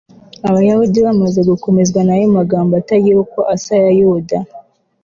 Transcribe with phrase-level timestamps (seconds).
[0.47, 4.37] abayahudi bamaze gukomezwa n'ayo magambo atagira uko asa ya yuda